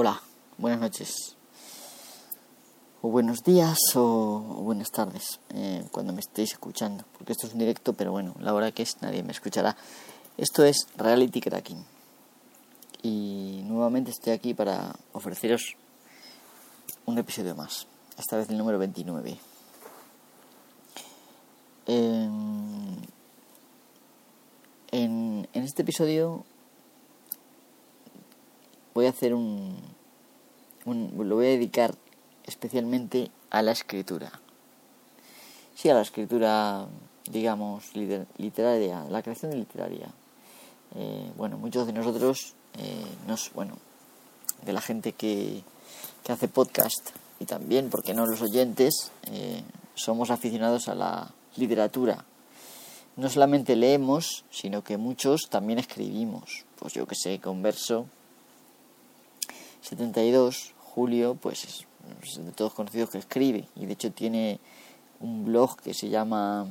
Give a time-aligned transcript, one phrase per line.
[0.00, 0.22] Hola,
[0.58, 1.34] buenas noches.
[3.02, 7.02] O buenos días o, buenas tardes, eh, cuando me estéis escuchando.
[7.14, 9.76] Porque esto es un directo, pero bueno, la hora que es nadie me escuchará.
[10.36, 11.84] Esto es Reality Cracking.
[13.02, 15.74] Y nuevamente estoy aquí para ofreceros
[17.04, 17.88] un episodio más.
[18.16, 19.36] Esta vez el número 29.
[21.86, 23.08] en,
[24.92, 26.44] en este episodio
[28.98, 29.76] voy a hacer un,
[30.84, 31.94] lo voy a dedicar
[32.46, 34.32] especialmente a la escritura.
[35.76, 36.88] Sí, a la escritura,
[37.30, 40.08] digamos, literaria, la creación literaria.
[40.96, 43.74] Eh, bueno, muchos de nosotros, eh, nos, bueno,
[44.64, 45.62] de la gente que,
[46.24, 49.62] que hace podcast y también, porque no los oyentes, eh,
[49.94, 52.24] somos aficionados a la literatura.
[53.14, 56.64] No solamente leemos, sino que muchos también escribimos.
[56.80, 58.08] Pues yo que sé, converso
[59.82, 61.86] 72, Julio, pues es,
[62.44, 63.64] de todos conocidos que escribe.
[63.76, 64.60] Y de hecho tiene
[65.20, 66.66] un blog que se llama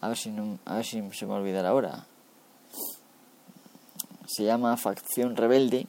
[0.00, 0.32] a ver si
[0.64, 2.06] a ver si se me va a olvidar ahora.
[4.26, 5.86] Se llama Facción Rebelde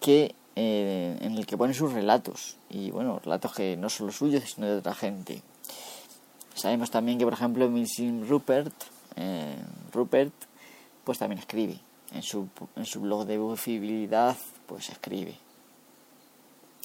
[0.00, 2.56] que eh, en el que pone sus relatos.
[2.70, 5.42] Y bueno relatos que no son los suyos sino de otra gente.
[6.54, 8.74] Sabemos también que por ejemplo Milsim Rupert
[9.16, 9.56] eh,
[9.92, 10.32] Rupert
[11.04, 11.80] pues también escribe
[12.12, 15.38] en su, en su blog de bufibilidad pues escribe.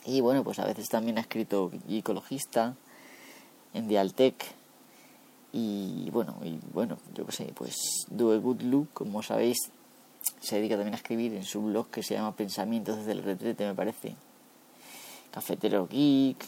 [0.05, 2.75] Y bueno, pues a veces también ha escrito Ecologista
[3.73, 4.35] en Dialtec.
[5.53, 7.75] Y bueno, y bueno, yo qué sé, pues
[8.09, 9.57] Do a Good Look, como sabéis,
[10.39, 13.65] se dedica también a escribir en su blog que se llama Pensamientos desde el retrete,
[13.65, 14.15] me parece.
[15.31, 16.45] Cafetero Geek.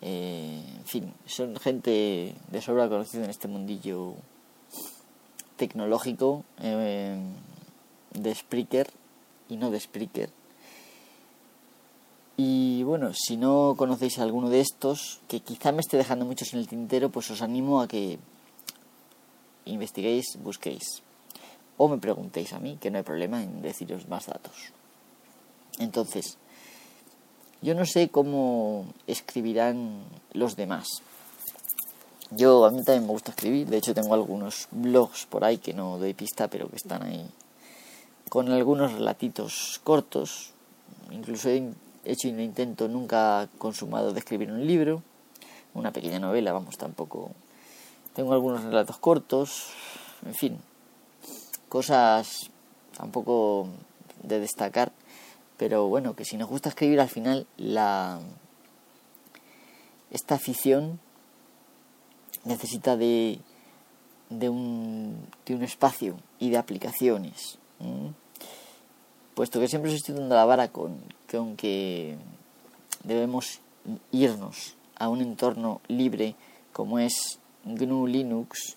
[0.00, 4.14] Eh, en fin, son gente de sobra conocida en este mundillo
[5.56, 7.18] tecnológico eh,
[8.12, 8.90] de Spreaker
[9.48, 10.30] y no de Spreaker.
[12.36, 16.58] Y bueno, si no conocéis alguno de estos, que quizá me esté dejando muchos en
[16.58, 18.18] el tintero, pues os animo a que
[19.66, 21.02] investiguéis, busquéis.
[21.76, 24.72] O me preguntéis a mí, que no hay problema en deciros más datos.
[25.78, 26.38] Entonces,
[27.62, 30.86] yo no sé cómo escribirán los demás.
[32.36, 35.72] Yo a mí también me gusta escribir, de hecho tengo algunos blogs por ahí que
[35.72, 37.30] no doy pista, pero que están ahí
[38.28, 40.50] con algunos relatitos cortos.
[41.12, 41.70] Incluso he
[42.04, 45.02] hecho un intento nunca consumado de escribir un libro,
[45.74, 47.30] una pequeña novela, vamos, tampoco.
[48.14, 49.68] Tengo algunos relatos cortos,
[50.26, 50.58] en fin,
[51.68, 52.50] cosas
[52.96, 53.68] tampoco
[54.22, 54.90] de destacar,
[55.56, 58.18] pero bueno, que si nos gusta escribir al final la
[60.10, 61.00] esta afición
[62.44, 63.38] necesita de,
[64.30, 67.58] de, un, de un espacio y de aplicaciones.
[69.34, 70.98] Puesto que siempre se estoy dando la vara con,
[71.56, 72.16] que
[73.02, 73.60] debemos
[74.12, 76.36] irnos a un entorno libre
[76.72, 78.76] como es GNU Linux,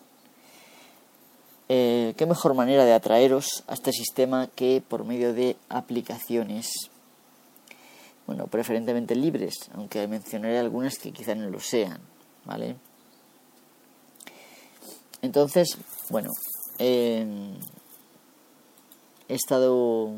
[1.70, 6.70] eh, qué mejor manera de atraeros a este sistema que por medio de aplicaciones,
[8.26, 12.00] bueno, preferentemente libres, aunque mencionaré algunas que quizá no lo sean,
[12.46, 12.78] ¿vale?
[15.22, 15.78] Entonces,
[16.10, 16.32] bueno,
[16.80, 17.36] he
[19.28, 20.12] estado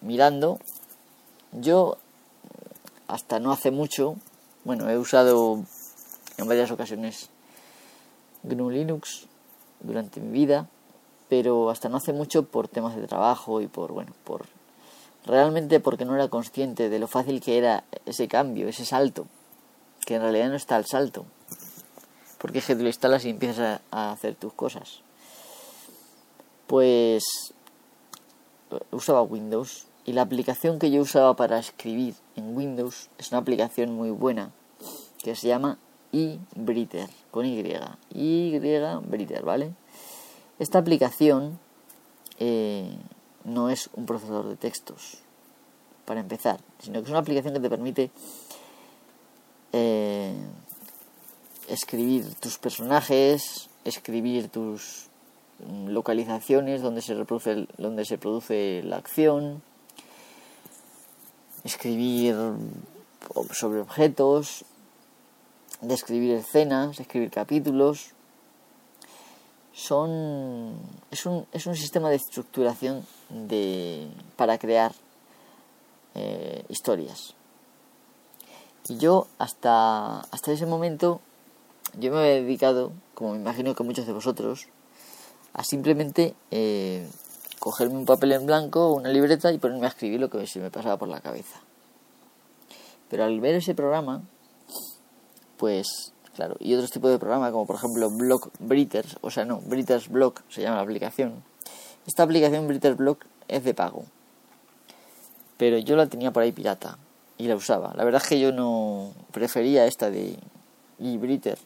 [0.00, 0.58] mirando.
[1.52, 1.98] Yo,
[3.06, 4.16] hasta no hace mucho,
[4.64, 5.64] bueno, he usado
[6.38, 7.28] en varias ocasiones
[8.42, 9.26] GNU Linux
[9.80, 10.68] durante mi vida,
[11.28, 14.46] pero hasta no hace mucho por temas de trabajo y por, bueno, por
[15.24, 19.26] realmente porque no era consciente de lo fácil que era ese cambio, ese salto,
[20.04, 21.26] que en realidad no está el salto,
[22.42, 25.00] porque es que te lo instalas y empiezas a, hacer tus cosas.
[26.66, 27.22] Pues
[28.90, 33.94] usaba Windows y la aplicación que yo usaba para escribir en Windows es una aplicación
[33.94, 34.50] muy buena
[35.22, 35.78] que se llama
[36.10, 39.72] eBreather con Y, eBreather, ¿vale?
[40.58, 41.60] Esta aplicación
[42.40, 42.92] eh,
[43.44, 45.18] no es un procesador de textos
[46.06, 48.10] para empezar, sino que es una aplicación que te permite
[49.72, 50.34] eh,
[51.72, 55.06] escribir tus personajes, escribir tus
[55.86, 59.62] localizaciones donde se reproduce donde se produce la acción,
[61.64, 62.36] escribir
[63.52, 64.64] sobre objetos,
[65.80, 68.10] describir escenas, escribir capítulos.
[69.72, 70.76] Son
[71.10, 74.92] es un, es un sistema de estructuración de para crear
[76.14, 77.34] eh, historias.
[78.88, 81.22] Y yo hasta hasta ese momento
[81.98, 84.68] yo me he dedicado, como me imagino que muchos de vosotros,
[85.52, 87.08] a simplemente eh,
[87.58, 90.70] cogerme un papel en blanco, una libreta y ponerme a escribir lo que se me
[90.70, 91.60] pasaba por la cabeza.
[93.10, 94.22] Pero al ver ese programa,
[95.58, 99.60] pues claro, y otros tipos de programas como por ejemplo Block Britters, o sea, no,
[99.60, 101.44] Britters Block se llama la aplicación.
[102.06, 104.04] Esta aplicación Britters Block es de pago.
[105.58, 106.98] Pero yo la tenía por ahí pirata
[107.36, 107.92] y la usaba.
[107.94, 110.38] La verdad es que yo no prefería esta de
[110.98, 111.58] eBritter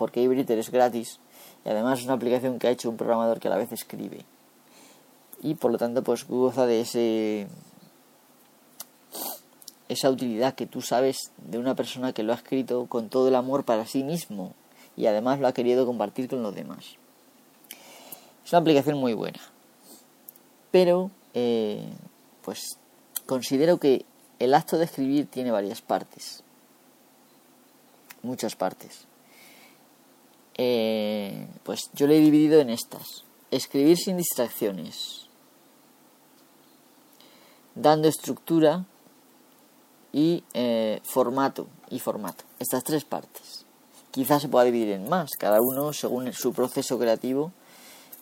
[0.00, 1.20] porque eBritter es gratis
[1.62, 4.24] y además es una aplicación que ha hecho un programador que a la vez escribe
[5.42, 7.46] y por lo tanto pues goza de ese
[9.90, 13.34] esa utilidad que tú sabes de una persona que lo ha escrito con todo el
[13.34, 14.54] amor para sí mismo
[14.96, 16.96] y además lo ha querido compartir con los demás.
[18.42, 19.40] Es una aplicación muy buena,
[20.70, 21.84] pero eh,
[22.40, 22.78] pues
[23.26, 24.06] considero que
[24.38, 26.42] el acto de escribir tiene varias partes,
[28.22, 29.09] muchas partes.
[30.62, 33.24] Eh, pues yo lo he dividido en estas.
[33.50, 35.26] Escribir sin distracciones,
[37.74, 38.84] dando estructura
[40.12, 42.44] y eh, formato y formato.
[42.58, 43.64] Estas tres partes.
[44.10, 45.30] Quizás se pueda dividir en más.
[45.38, 47.52] Cada uno, según su proceso creativo,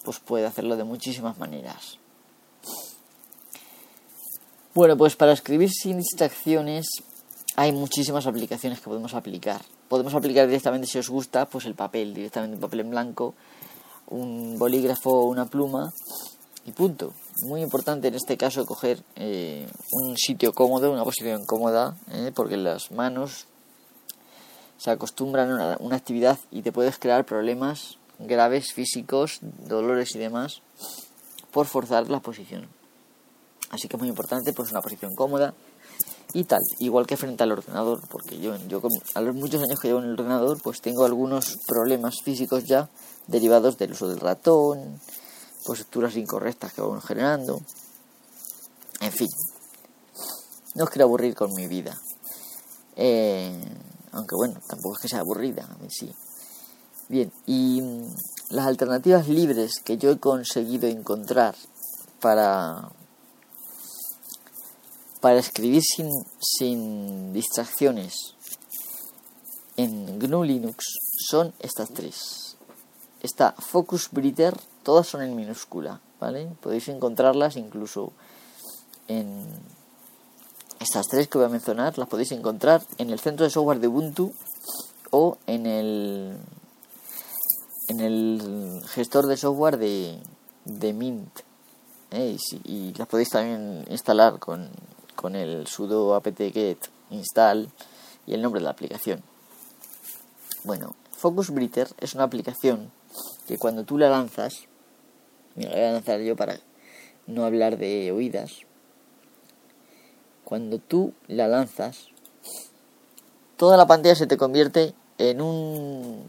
[0.05, 1.99] pues puede hacerlo de muchísimas maneras.
[4.75, 6.87] Bueno, pues para escribir sin distracciones
[7.59, 12.15] hay muchísimas aplicaciones que podemos aplicar podemos aplicar directamente, si os gusta, pues el papel,
[12.15, 13.35] directamente un papel en blanco,
[14.07, 15.93] un bolígrafo, una pluma
[16.65, 17.15] y punto.
[17.43, 22.57] Muy importante en este caso coger eh, un sitio cómodo, una posición cómoda, eh, porque
[22.57, 23.47] las manos
[24.77, 30.63] se acostumbran a una actividad y te puedes crear problemas graves físicos, dolores y demás
[31.51, 32.69] por forzar la posición.
[33.71, 35.55] Así que es muy importante pues una posición cómoda,
[36.35, 38.83] y tal, igual que frente al ordenador, porque yo, yo
[39.15, 42.89] a los muchos años que llevo en el ordenador, pues tengo algunos problemas físicos ya
[43.27, 45.01] derivados del uso del ratón,
[45.65, 47.61] posturas incorrectas que van generando,
[49.01, 49.29] en fin,
[50.75, 51.97] no os quiero aburrir con mi vida,
[52.97, 53.59] eh,
[54.13, 56.13] aunque bueno, tampoco es que sea aburrida, a mí sí.
[57.09, 58.15] Bien, y mm,
[58.51, 61.55] las alternativas libres que yo he conseguido encontrar
[62.21, 62.91] para
[65.20, 66.11] para escribir sin,
[66.41, 68.37] sin distracciones
[69.76, 70.99] en GNU Linux
[71.31, 72.56] son estas tres.
[73.23, 76.50] Esta Focus Breeder, todas son en minúscula, ¿vale?
[76.61, 78.12] Podéis encontrarlas incluso
[79.06, 79.44] en
[80.81, 83.88] estas tres que voy a mencionar, las podéis encontrar en el centro de software de
[83.88, 84.32] Ubuntu
[85.11, 86.38] o en el
[87.88, 90.21] en el gestor de software de,
[90.64, 91.41] de Mint.
[92.11, 92.37] ¿eh?
[92.64, 94.69] Y, y las podéis también instalar con
[95.19, 96.79] con el sudo apt-get
[97.11, 97.69] install
[98.25, 99.20] y el nombre de la aplicación.
[100.62, 102.93] Bueno, Focus Breeder es una aplicación
[103.49, 104.69] que cuando tú la lanzas,
[105.56, 106.61] mira, la voy a lanzar yo para
[107.26, 108.61] no hablar de oídas.
[110.44, 112.11] Cuando tú la lanzas,
[113.56, 116.23] toda la pantalla se te convierte en un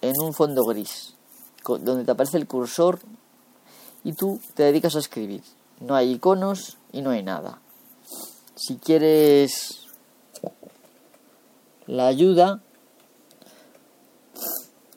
[0.00, 1.16] en un fondo gris,
[1.66, 3.00] donde te aparece el cursor
[4.04, 5.42] y tú te dedicas a escribir.
[5.80, 7.60] No hay iconos y no hay nada.
[8.56, 9.86] Si quieres
[11.86, 12.62] la ayuda,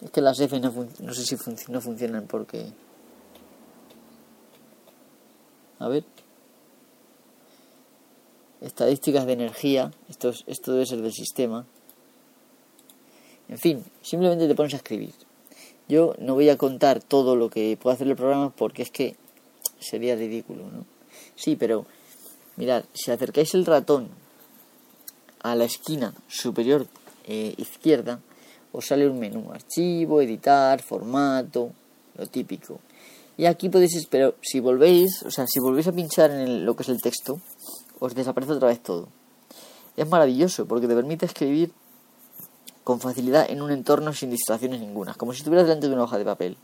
[0.02, 1.36] es que las F no, no sé si
[1.70, 2.72] no funcionan porque...
[5.80, 6.06] A ver.
[8.62, 9.92] Estadísticas de energía.
[10.10, 11.66] Esto, esto debe ser del sistema.
[13.50, 15.14] En fin, simplemente te pones a escribir.
[15.90, 19.18] Yo no voy a contar todo lo que puede hacer el programa porque es que
[19.80, 20.86] sería ridículo, ¿no?
[21.36, 21.86] Sí, pero
[22.60, 24.10] Mirad, si acercáis el ratón
[25.42, 26.88] a la esquina superior
[27.26, 28.20] eh, izquierda,
[28.74, 31.72] os sale un menú, archivo, editar, formato,
[32.18, 32.82] lo típico.
[33.38, 36.84] Y aquí podéis, pero si volvéis, o sea, si volvéis a pinchar en lo que
[36.84, 37.40] es el texto,
[37.98, 39.08] os desaparece otra vez todo.
[39.96, 41.72] Es maravilloso porque te permite escribir
[42.84, 46.18] con facilidad en un entorno sin distracciones ninguna, como si estuvieras delante de una hoja
[46.18, 46.58] de papel.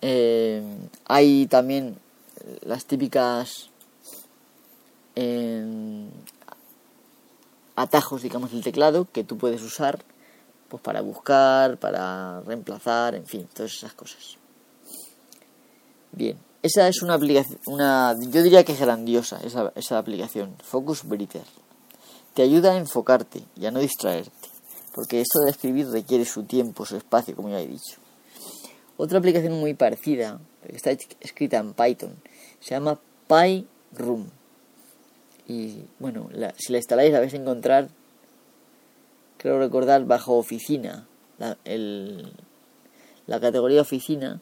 [0.00, 0.62] Eh,
[1.06, 1.98] hay también
[2.62, 3.70] las típicas
[5.14, 6.08] em,
[7.76, 10.04] atajos, digamos, del teclado que tú puedes usar
[10.68, 14.36] pues para buscar, para reemplazar, en fin, todas esas cosas.
[16.12, 21.04] Bien, esa es una aplicación, una, yo diría que es grandiosa esa, esa aplicación, Focus
[21.04, 21.44] Breeder.
[22.34, 24.30] Te ayuda a enfocarte y a no distraerte,
[24.94, 27.98] porque esto de escribir requiere su tiempo, su espacio, como ya he dicho.
[28.96, 30.90] Otra aplicación muy parecida, que está
[31.20, 32.16] escrita en Python,
[32.60, 34.26] se llama PyRoom.
[35.46, 37.88] Y bueno, si la instaláis la vais a encontrar,
[39.38, 41.06] creo recordar, bajo oficina.
[41.38, 41.56] La,
[43.26, 44.40] la categoría oficina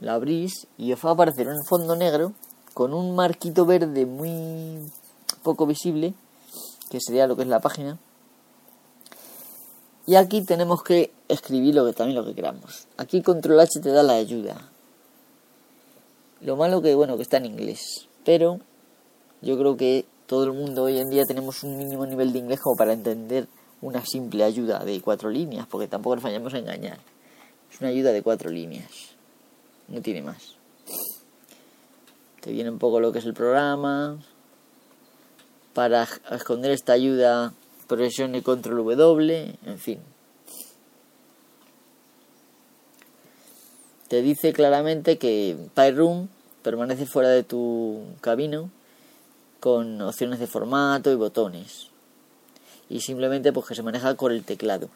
[0.00, 2.34] la abrís y os va a aparecer un fondo negro
[2.74, 4.90] con un marquito verde muy
[5.42, 6.14] poco visible,
[6.90, 7.98] que sería lo que es la página.
[10.06, 12.88] Y aquí tenemos que escribir lo que también lo que queramos.
[12.96, 14.71] Aquí control H te da la ayuda.
[16.42, 18.58] Lo malo que bueno que está en inglés, pero
[19.42, 22.60] yo creo que todo el mundo hoy en día tenemos un mínimo nivel de inglés
[22.60, 23.46] como para entender
[23.80, 26.98] una simple ayuda de cuatro líneas, porque tampoco nos vayamos a engañar.
[27.72, 28.90] Es una ayuda de cuatro líneas,
[29.86, 30.56] no tiene más.
[32.40, 34.18] Te viene un poco lo que es el programa.
[35.74, 37.54] Para esconder esta ayuda,
[37.86, 40.11] presione control W, en fin.
[44.12, 46.28] Te dice claramente que PyRoom
[46.62, 48.68] permanece fuera de tu camino
[49.58, 51.88] con opciones de formato y botones
[52.90, 54.90] y simplemente pues que se maneja con el teclado.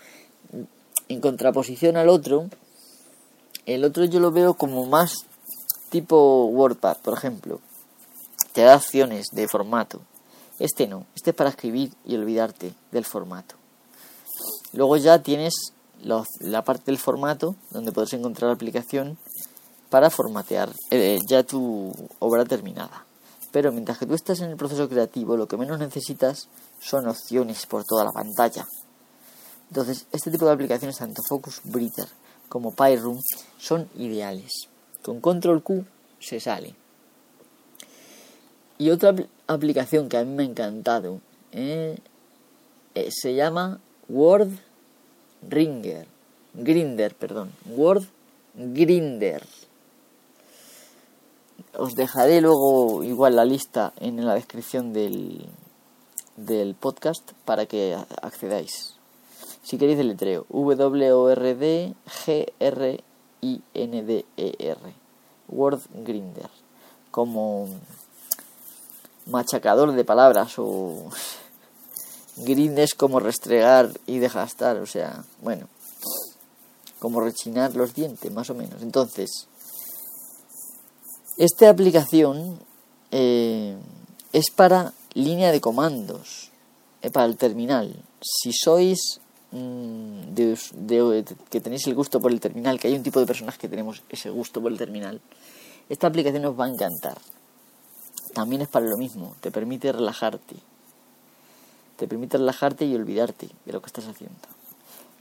[1.09, 2.51] En contraposición al otro,
[3.65, 5.25] el otro yo lo veo como más
[5.89, 7.63] tipo WordPad, por ejemplo.
[8.53, 10.03] Te da opciones de formato.
[10.59, 13.55] Este no, este es para escribir y olvidarte del formato.
[14.75, 15.73] Luego ya tienes
[16.03, 19.19] la parte del formato, donde puedes encontrar la aplicación
[19.91, 23.05] para formatear eh, ya tu obra terminada.
[23.53, 26.49] Pero mientras que tú estás en el proceso creativo, lo que menos necesitas
[26.81, 28.67] son opciones por toda la pantalla.
[29.71, 32.09] Entonces, este tipo de aplicaciones, tanto Focus Breather
[32.49, 33.21] como PyRoom,
[33.59, 34.69] son ideales.
[35.03, 35.85] Con Control Q
[36.21, 36.75] se sale.
[38.79, 39.15] Y otra
[39.47, 41.21] aplicación que a mí me ha encantado
[41.53, 41.99] eh,
[42.95, 44.51] eh, se llama Word
[45.43, 46.07] Ringer.
[46.55, 47.53] Grinder, perdón.
[47.67, 48.05] Word
[48.55, 49.45] Grinder.
[51.79, 55.47] Os dejaré luego igual la lista en la descripción del,
[56.37, 58.95] del podcast para que accedáis.
[59.63, 63.07] Si queréis el letreo, W-O-R-D G-R-I-N-D-E-R.
[65.49, 66.51] Word Grinder.
[67.11, 67.69] Como
[69.27, 71.11] machacador de palabras o
[72.37, 75.69] grind es como restregar y dejar estar, o sea, bueno,
[76.99, 78.83] como rechinar los dientes, más o menos.
[78.83, 79.49] Entonces,
[81.37, 82.59] esta aplicación
[83.11, 83.77] eh,
[84.33, 86.51] es para línea de comandos,
[87.03, 87.95] eh, para el terminal.
[88.21, 89.21] Si sois
[89.53, 93.59] mm, de, que tenéis el gusto por el terminal, que hay un tipo de personas
[93.59, 95.21] que tenemos ese gusto por el terminal,
[95.89, 97.19] esta aplicación os va a encantar.
[98.35, 100.57] También es para lo mismo, te permite relajarte.
[101.97, 104.37] Te permite relajarte y olvidarte de lo que estás haciendo.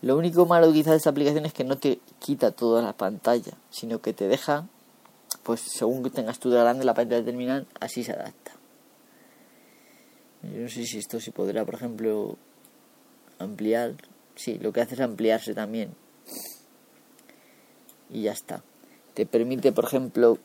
[0.01, 3.53] Lo único malo quizás de esta aplicación es que no te quita toda la pantalla,
[3.70, 4.65] sino que te deja
[5.46, 8.51] pues según tengas tú de grande la pantalla terminal, así se adapta.
[10.41, 12.36] Yo no sé si esto se podrá, por ejemplo,
[13.38, 13.94] ampliar.
[14.36, 15.94] Sí, lo que hace es ampliarse también.
[18.10, 18.63] Y ya está.
[19.13, 20.39] Te permite, por ejemplo,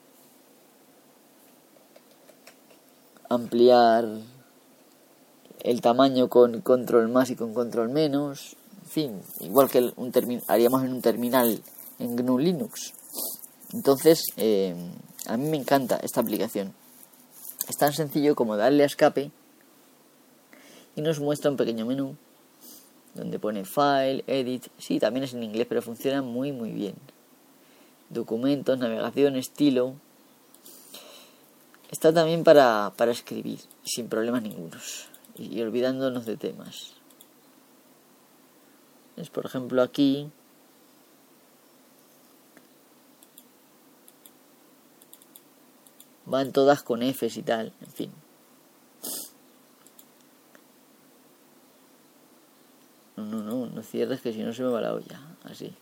[3.30, 4.04] ampliar
[5.64, 8.56] el tamaño con control más y con control menos.
[8.82, 10.12] En fin, igual que un
[10.48, 11.62] haríamos en un terminal
[11.98, 12.92] en GNU Linux.
[13.72, 14.74] Entonces, eh,
[15.26, 16.74] a mí me encanta esta aplicación.
[17.68, 19.30] Es tan sencillo como darle a escape
[20.96, 22.16] y nos muestra un pequeño menú
[23.14, 24.68] donde pone File, Edit.
[24.78, 26.94] Sí, también es en inglés, pero funciona muy, muy bien.
[28.08, 29.94] Documentos, navegación, estilo.
[31.90, 35.09] Está también para, para escribir, sin problemas ningunos.
[35.40, 36.94] Y olvidándonos de temas.
[39.16, 40.30] Es por ejemplo aquí
[46.30, 48.12] van todas con Fs y tal, en fin.
[53.16, 55.74] No, no, no, no cierres que si no se me va la olla, así.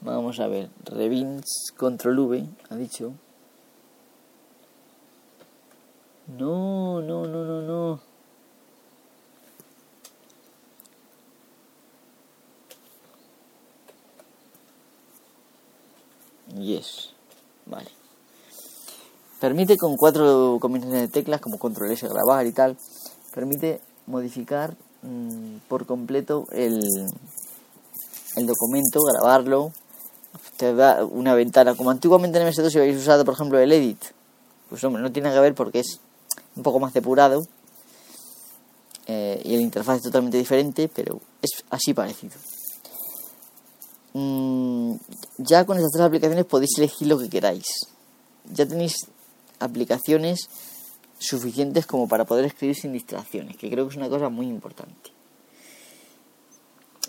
[0.00, 3.14] Vamos a ver, Revins control V, ha dicho.
[6.28, 8.00] No, no, no, no, no.
[16.58, 17.10] Yes.
[17.66, 17.90] Vale.
[19.40, 22.76] Permite con cuatro combinaciones de teclas como control S grabar y tal.
[23.34, 26.80] Permite modificar mm, por completo el,
[28.36, 29.72] el documento, grabarlo.
[30.56, 31.74] Te da una ventana.
[31.76, 34.02] Como antiguamente en MS2 si habéis usado, por ejemplo, el edit.
[34.70, 36.00] Pues hombre, no tiene que ver porque es
[36.56, 37.46] un poco más depurado.
[39.06, 42.34] Eh, y el interfaz es totalmente diferente, pero es así parecido.
[44.14, 44.96] Mm,
[45.38, 47.66] ya con estas tres aplicaciones podéis elegir lo que queráis.
[48.50, 48.94] Ya tenéis
[49.60, 50.48] aplicaciones
[51.18, 55.12] suficientes como para poder escribir sin distracciones, que creo que es una cosa muy importante.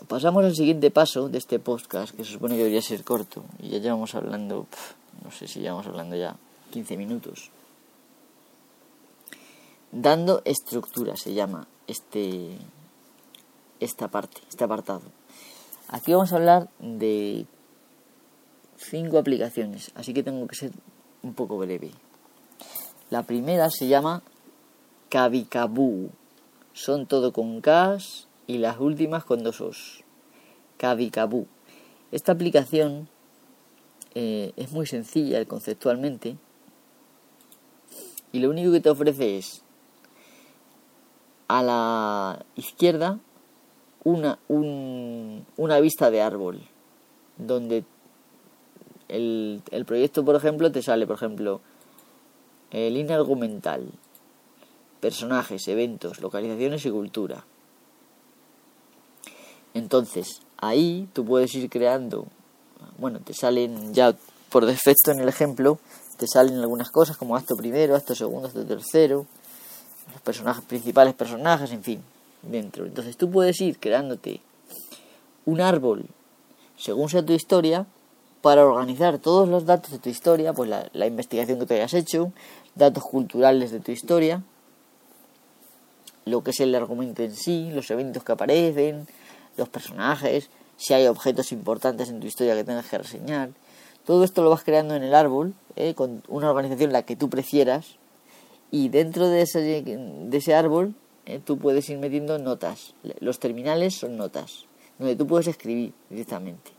[0.07, 3.43] Pasamos al siguiente paso de este podcast, que se supone que debería ser corto.
[3.59, 4.67] Y ya llevamos hablando,
[5.23, 6.35] no sé si llevamos hablando ya
[6.71, 7.51] 15 minutos.
[9.91, 12.57] Dando estructura se llama este
[13.79, 15.03] esta parte, este apartado.
[15.87, 17.45] Aquí vamos a hablar de
[18.75, 20.71] cinco aplicaciones, así que tengo que ser
[21.23, 21.91] un poco breve.
[23.09, 24.23] La primera se llama
[25.09, 26.09] Kabikabu.
[26.73, 27.97] Son todo con K
[28.45, 30.03] y las últimas con dos Os.
[30.77, 31.47] Kabikabu.
[32.11, 33.07] Esta aplicación
[34.15, 36.37] eh, es muy sencilla conceptualmente
[38.31, 39.63] y lo único que te ofrece es
[41.47, 43.19] a la izquierda
[44.03, 46.61] una, una vista de árbol
[47.37, 47.83] donde
[49.09, 51.61] el, el proyecto, por ejemplo, te sale, por ejemplo,
[52.71, 53.89] eh, línea argumental,
[54.99, 57.45] personajes, eventos, localizaciones y cultura.
[59.73, 62.27] Entonces, ahí tú puedes ir creando,
[62.97, 64.15] bueno, te salen ya
[64.49, 65.79] por defecto en el ejemplo,
[66.17, 69.27] te salen algunas cosas como acto primero, acto segundo, acto tercero,
[70.21, 72.03] personajes principales, personajes, en fin,
[72.41, 72.85] dentro.
[72.85, 74.41] Entonces tú puedes ir creándote
[75.45, 76.05] un árbol
[76.77, 77.85] según sea tu historia
[78.41, 82.31] para organizar todos los datos de tu historia, pues la, investigación que te hayas hecho,
[82.75, 84.43] datos culturales de tu historia,
[86.25, 89.07] lo que es el argumento en sí, los eventos que aparecen,
[89.57, 93.49] los personajes, si hay objetos importantes en tu historia que tengas que reseñar.
[94.05, 97.29] Todo esto lo vas creando en el árbol, eh, con una organización la que tú
[97.29, 97.97] prefieras,
[98.71, 100.93] y dentro de ese, de ese árbol
[101.25, 102.93] eh, tú puedes ir metiendo notas.
[103.19, 104.65] Los terminales son notas,
[104.97, 106.71] donde tú puedes escribir directamente.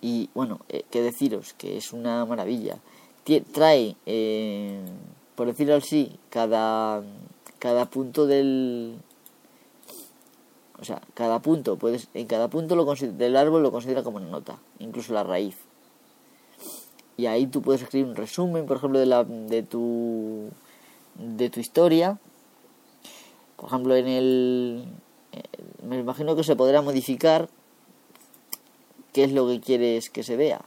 [0.00, 2.78] Y bueno, eh, que deciros que es una maravilla.
[3.52, 4.80] trae, eh,
[5.34, 7.02] por decirlo así, cada,
[7.58, 8.96] cada punto del...
[10.78, 14.26] O sea, cada punto, puedes, en cada punto lo del árbol lo considera como una
[14.26, 15.56] nota, incluso la raíz.
[17.16, 20.48] Y ahí tú puedes escribir un resumen, por ejemplo, de, la, de, tu,
[21.16, 22.18] de tu historia.
[23.56, 24.84] Por ejemplo, en el...
[25.32, 25.42] Eh,
[25.86, 27.48] me imagino que se podrá modificar
[29.12, 30.62] qué es lo que quieres que se vea.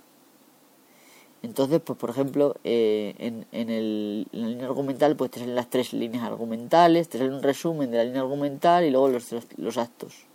[1.46, 5.70] Entonces, pues por ejemplo, eh, en, en, el, la línea argumental, pues te salen las
[5.70, 9.28] tres líneas argumentales, te sale un resumen de la línea argumental y luego los,
[9.58, 10.26] los, actos.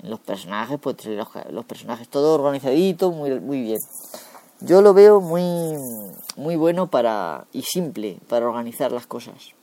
[0.00, 3.78] En los personajes, pues te salen los, personajes todo organizadito, muy, muy bien.
[4.60, 5.76] Yo lo veo muy,
[6.36, 9.54] muy bueno para y simple para organizar las cosas.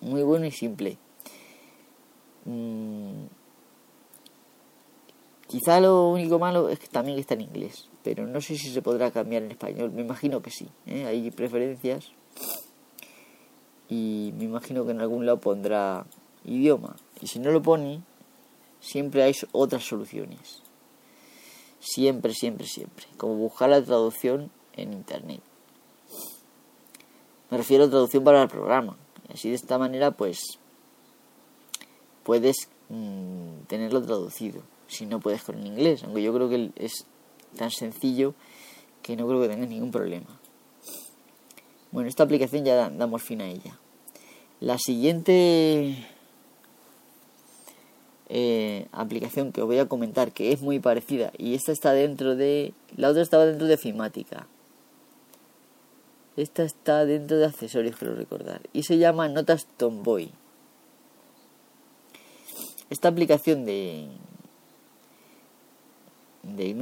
[0.00, 0.98] Muy bueno y simple.
[2.44, 3.26] Mm,
[5.48, 8.82] Quizá lo único malo es que también está en inglés, pero no sé si se
[8.82, 9.90] podrá cambiar en español.
[9.92, 11.06] Me imagino que sí, ¿eh?
[11.06, 12.12] hay preferencias
[13.88, 16.04] y me imagino que en algún lado pondrá
[16.44, 16.96] idioma.
[17.22, 18.02] Y si no lo pone,
[18.80, 20.62] siempre hay otras soluciones.
[21.80, 23.06] Siempre, siempre, siempre.
[23.16, 25.40] Como buscar la traducción en internet.
[27.50, 28.96] Me refiero a traducción para el programa.
[29.32, 30.58] así de esta manera, pues,
[32.24, 37.06] puedes mm, tenerlo traducido si no puedes con el inglés, aunque yo creo que es
[37.56, 38.34] tan sencillo
[39.02, 40.26] que no creo que tengas ningún problema.
[41.92, 43.78] Bueno, esta aplicación ya damos fin a ella.
[44.60, 46.06] La siguiente
[48.28, 52.36] eh, aplicación que os voy a comentar, que es muy parecida, y esta está dentro
[52.36, 52.72] de...
[52.96, 54.46] La otra estaba dentro de Fimática.
[56.36, 58.60] Esta está dentro de accesorios, quiero recordar.
[58.72, 60.30] Y se llama Notas Tomboy.
[62.90, 64.08] Esta aplicación de,
[66.42, 66.74] de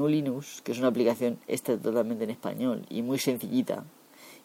[0.63, 3.85] que es una aplicación esta totalmente en español y muy sencillita.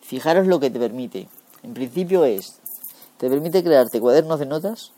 [0.02, 1.28] Fijaros lo que te permite.
[1.62, 2.60] En principio es,
[3.18, 4.94] te permite crearte cuadernos de notas,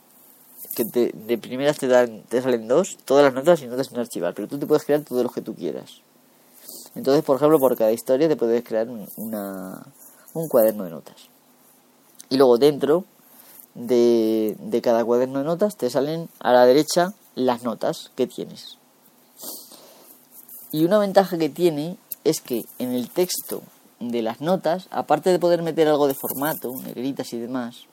[0.74, 4.34] que de primeras te, dan, te salen dos, todas las notas y notas en archivar,
[4.34, 6.02] pero tú te puedes crear todos los que tú quieras.
[6.94, 9.86] Entonces, por ejemplo, por cada historia te puedes crear una,
[10.32, 11.28] un cuaderno de notas.
[12.30, 13.04] Y luego dentro
[13.74, 18.78] de, de cada cuaderno de notas te salen a la derecha las notas que tienes.
[20.70, 23.62] Y una ventaja que tiene es que en el texto
[24.00, 27.86] de las notas, aparte de poder meter algo de formato, negritas y demás,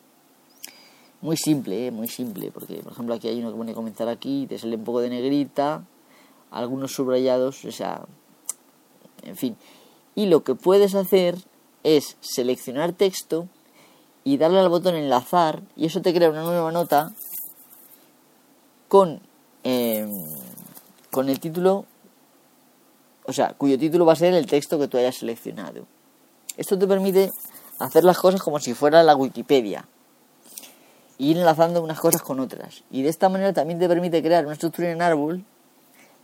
[1.22, 1.90] muy simple, ¿eh?
[1.90, 4.84] muy simple, porque por ejemplo aquí hay uno que pone comenzar aquí, te sale un
[4.84, 5.84] poco de negrita,
[6.50, 8.02] algunos subrayados, o sea,
[9.22, 9.56] en fin.
[10.14, 11.38] Y lo que puedes hacer
[11.84, 13.48] es seleccionar texto
[14.24, 17.12] y darle al botón enlazar y eso te crea una nueva nota
[18.88, 19.20] con,
[19.64, 20.06] eh,
[21.10, 21.86] con el título
[23.24, 25.86] o sea, cuyo título va a ser el texto que tú hayas seleccionado.
[26.56, 27.30] Esto te permite
[27.78, 29.86] hacer las cosas como si fuera la Wikipedia.
[31.30, 32.82] Ir enlazando unas cosas con otras.
[32.90, 35.44] Y de esta manera también te permite crear una estructura en árbol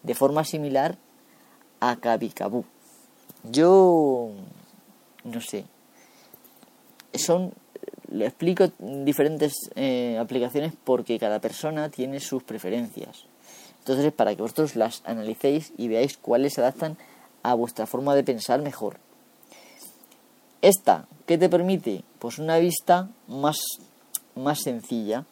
[0.02, 0.96] de forma similar
[1.80, 2.64] a Kabikabu.
[3.44, 4.30] Yo
[5.24, 5.64] no sé.
[7.14, 7.52] Son
[8.10, 13.26] le explico diferentes eh, aplicaciones porque cada persona tiene sus preferencias.
[13.80, 16.96] Entonces, para que vosotros las analicéis y veáis cuáles se adaptan
[17.42, 18.98] a vuestra forma de pensar mejor.
[20.60, 22.02] Esta, ¿qué te permite?
[22.18, 23.58] Pues una vista más,
[24.38, 25.24] más sencilla,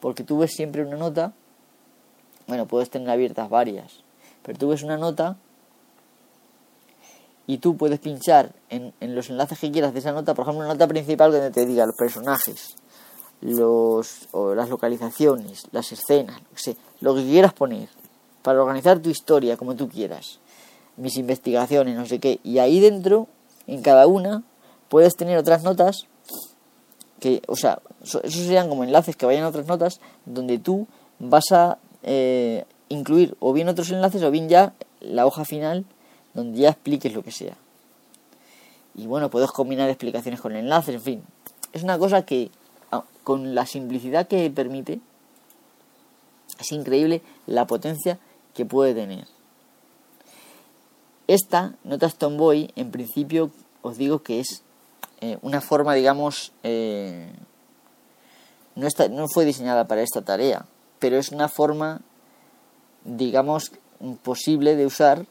[0.00, 1.32] porque tú ves siempre una nota,
[2.46, 4.02] bueno, puedes tener abiertas varias,
[4.42, 5.36] pero tú ves una nota
[7.46, 10.74] y tú puedes pinchar en, los enlaces que quieras de esa nota, por ejemplo, una
[10.74, 12.76] nota principal donde te diga los personajes,
[13.40, 16.40] los, o las localizaciones, las escenas,
[17.00, 17.88] lo que quieras poner,
[18.42, 20.40] para organizar tu historia como tú quieras,
[20.96, 23.28] mis investigaciones, no sé qué, y ahí dentro,
[23.66, 24.42] en cada una,
[24.88, 26.06] puedes tener otras notas
[27.20, 30.86] que, o sea, esos serían como enlaces que vayan a otras notas donde tú
[31.18, 35.84] vas a eh, incluir o bien otros enlaces o bien ya la hoja final
[36.34, 37.56] donde ya expliques lo que sea.
[38.94, 41.22] Y bueno, puedes combinar explicaciones con enlaces, en fin.
[41.72, 42.50] Es una cosa que,
[43.22, 45.00] con la simplicidad que permite,
[46.58, 48.18] es increíble la potencia
[48.54, 49.26] que puede tener.
[51.28, 53.50] Esta Notas Tomboy, en principio,
[53.82, 54.62] os digo que es
[55.20, 57.30] eh, una forma, digamos, eh,
[58.78, 60.64] no, está, no fue diseñada para esta tarea,
[61.00, 62.00] pero es una forma,
[63.04, 63.72] digamos,
[64.22, 65.26] posible de usar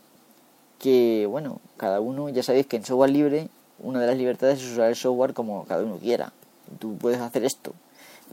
[0.80, 3.48] que, bueno, cada uno, ya sabéis que en software libre,
[3.80, 6.34] una de las libertades es usar el software como cada uno quiera.
[6.80, 7.74] Tú puedes hacer esto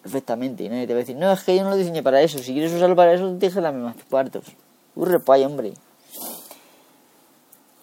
[0.02, 2.20] perfectamente y nadie te va a decir, no, es que yo no lo diseñé para
[2.20, 4.44] eso, si quieres usarlo para eso, te las mismas cuartos.
[4.96, 5.74] Un repay, hombre.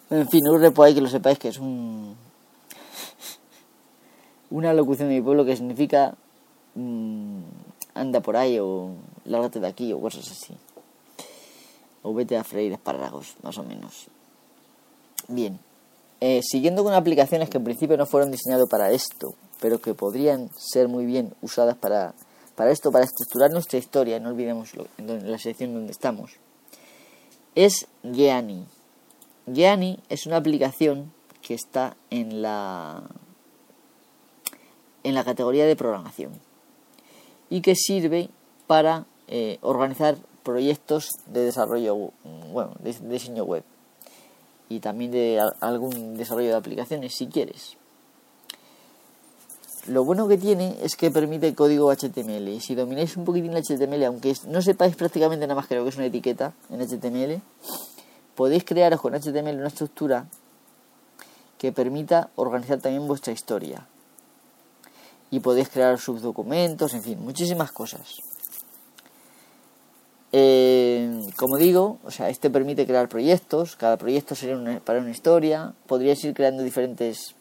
[0.09, 2.17] En fin, un repay que lo sepáis que es un...
[4.49, 6.13] una locución de mi pueblo que significa
[6.75, 7.41] mm,
[7.93, 10.55] anda por ahí o lárgate de aquí o cosas así.
[12.03, 14.07] O vete a freír espárragos, más o menos.
[15.27, 15.59] Bien,
[16.19, 20.49] eh, siguiendo con aplicaciones que en principio no fueron diseñadas para esto, pero que podrían
[20.55, 22.13] ser muy bien usadas para,
[22.55, 26.33] para esto, para estructurar nuestra historia, no olvidemos en la sección donde estamos,
[27.55, 28.65] es Geani.
[29.45, 33.03] Geani es una aplicación que está en la,
[35.03, 36.50] en la categoría de programación
[37.51, 38.29] y que sirve
[38.65, 42.11] para eh, organizar proyectos de desarrollo,
[42.51, 43.63] bueno, de diseño web
[44.69, 47.77] y también de algún desarrollo de aplicaciones si quieres.
[49.87, 53.63] Lo bueno que tiene es que permite código HTML y si domináis un poquitín el
[53.63, 57.41] HTML, aunque no sepáis prácticamente nada más que lo que es una etiqueta en HTML,
[58.35, 60.27] podéis crearos con HTML una estructura
[61.57, 63.87] que permita organizar también vuestra historia.
[65.31, 68.21] Y podéis crear subdocumentos, en fin, muchísimas cosas.
[70.33, 75.73] Eh, como digo, o sea, este permite crear proyectos, cada proyecto sería para una historia,
[75.87, 77.35] podrías ir creando diferentes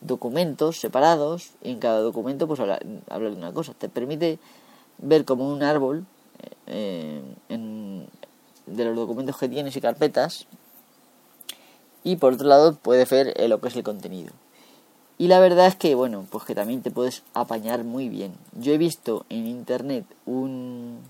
[0.00, 3.74] documentos separados y en cada documento pues hablar, de una cosa.
[3.74, 4.38] Te permite
[4.98, 6.06] ver como un árbol
[6.66, 7.20] eh,
[8.66, 10.46] de los documentos que tienes y carpetas
[12.04, 14.32] y por otro lado puedes ver eh, lo que es el contenido.
[15.18, 18.32] Y la verdad es que, bueno, pues que también te puedes apañar muy bien.
[18.52, 21.00] Yo he visto en internet un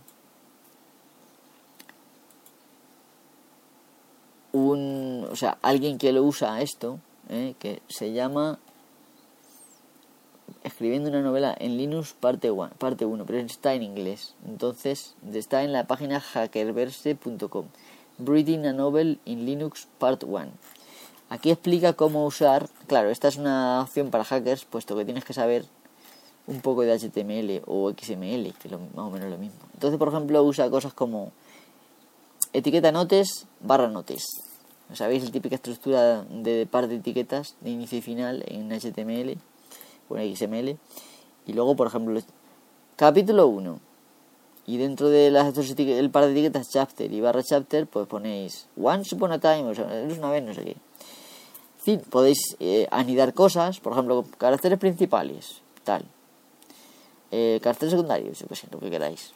[4.53, 7.55] un, o sea, alguien que lo usa esto, ¿eh?
[7.59, 8.59] que se llama
[10.65, 14.35] escribiendo una novela en Linux parte 1, parte uno, pero está en inglés.
[14.47, 17.67] Entonces, está en la página hackerverse.com.
[18.19, 20.51] Reading a Novel in Linux Part 1.
[21.31, 25.35] Aquí explica cómo usar, claro, esta es una opción para hackers, puesto que tienes que
[25.35, 25.67] saber
[26.47, 29.59] un poco de HTML o XML, que es más o menos lo mismo.
[29.75, 31.33] Entonces, por ejemplo, usa cosas como
[32.55, 34.25] etiqueta notes barra notes.
[34.95, 39.37] ¿Sabéis la típica estructura de par de etiquetas de inicio y final en HTML
[40.09, 40.79] o en XML?
[41.47, 42.19] Y luego, por ejemplo,
[42.97, 43.81] capítulo 1.
[44.67, 49.15] Y dentro de las el par de etiquetas chapter y barra chapter, pues ponéis once
[49.15, 50.77] upon a time, o sea, es una vez, no sé qué.
[51.89, 56.05] Fin, podéis eh, anidar cosas, por ejemplo, caracteres principales, tal.
[57.31, 59.33] Eh, caracteres secundarios, yo qué sé, lo que queráis.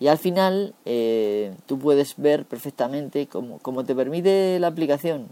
[0.00, 5.28] Y al final eh, tú puedes ver perfectamente cómo, te permite la aplicación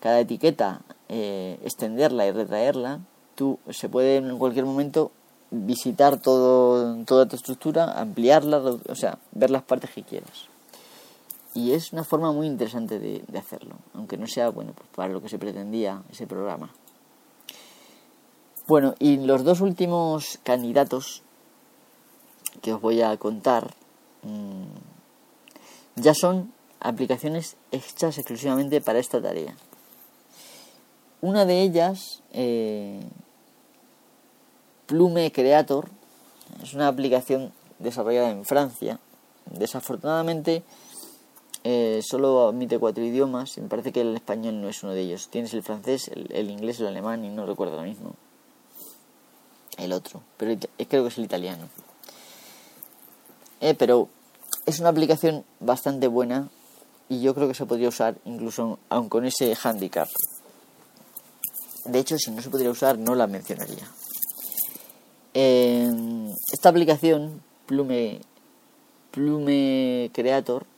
[0.00, 3.00] cada etiqueta extenderla y retraerla,
[3.34, 5.10] tú se puede en cualquier momento
[5.50, 10.47] visitar todo, toda tu estructura, ampliarla, o sea, ver las partes que quieras.
[11.54, 15.22] Y es una forma muy interesante de, hacerlo, aunque no sea bueno pues para lo
[15.22, 16.72] que se pretendía ese programa.
[18.66, 21.22] Bueno, y los dos últimos candidatos
[22.60, 23.74] que os voy a contar
[24.22, 24.66] mm,
[25.96, 29.56] ya son aplicaciones hechas exclusivamente para esta tarea.
[31.20, 33.00] Una de ellas, eh,
[34.86, 35.88] Plume Creator,
[36.62, 39.00] es una aplicación desarrollada en Francia.
[39.46, 40.62] Desafortunadamente,
[41.70, 45.02] eh, solo admite cuatro idiomas y me parece que el español no es uno de
[45.02, 45.28] ellos.
[45.28, 48.14] Tienes el francés, el, inglés, el alemán y no recuerdo ahora mismo
[49.76, 51.68] el otro, pero creo que es el italiano.
[53.60, 54.08] Eh, pero
[54.64, 56.48] es una aplicación bastante buena
[57.10, 60.08] y yo creo que se podría usar incluso aun con ese handicap.
[61.84, 63.86] De hecho, si no se podría usar, no la mencionaría.
[65.34, 68.22] esta aplicación, Plume,
[69.10, 70.77] Plume Creator, eh,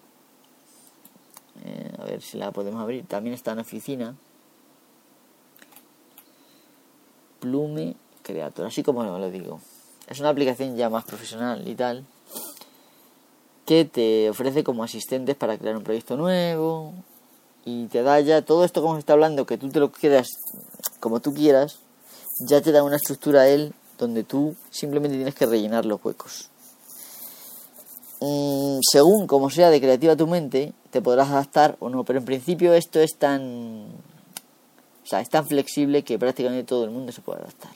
[2.11, 4.17] ver si la podemos abrir, también está en oficina.
[7.41, 9.61] Plume Creator, así como lo digo.
[10.07, 12.05] Es una aplicación ya más profesional y tal
[13.71, 16.93] que te ofrece como asistentes para crear un proyecto nuevo
[17.65, 20.27] y te da ya todo esto como se está hablando, que tú te lo quieras
[20.99, 21.79] como tú quieras,
[22.49, 26.51] ya te da una estructura él donde tú simplemente tienes que rellenar los huecos.
[28.21, 32.25] Mm, según como sea de creativa tu mente, te podrás adaptar o no, pero en
[32.25, 33.87] principio esto es tan
[35.03, 37.73] o sea, es tan flexible que prácticamente todo el mundo se puede adaptar.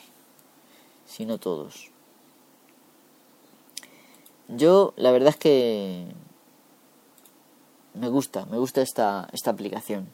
[1.05, 1.91] Si no todos.
[4.47, 6.05] Yo la verdad es que
[7.93, 10.07] me gusta, me gusta esta, esta aplicación.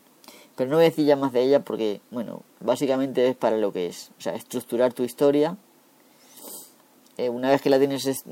[0.56, 3.72] Pero no voy a decir ya más de ella porque, bueno, básicamente es para lo
[3.72, 4.12] que es.
[4.18, 5.58] O sea, estructurar tu historia.
[7.18, 8.24] Eh, una vez que la tienes...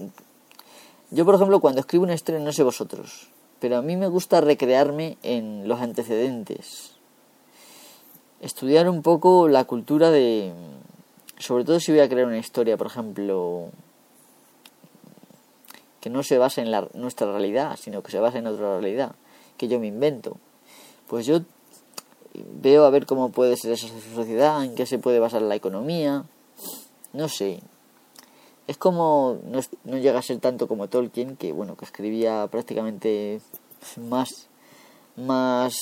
[1.11, 3.29] Yo, por ejemplo, cuando escribo una historia, no sé vosotros,
[3.59, 6.91] pero a mí me gusta recrearme en los antecedentes.
[8.41, 10.53] Estudiar un poco la cultura de...
[11.37, 13.69] Sobre todo si voy a crear una historia, por ejemplo,
[16.01, 19.15] que no se basa en la, nuestra realidad, sino que se basa en otra realidad,
[19.57, 20.37] que yo me invento.
[21.07, 21.41] Pues yo
[22.61, 26.25] veo a ver cómo puede ser esa sociedad, en qué se puede basar la economía,
[27.13, 27.61] no sé.
[28.69, 33.41] Es como, no, no llega a ser tanto como Tolkien, que bueno, que escribía prácticamente
[33.97, 34.47] más,
[35.15, 35.73] más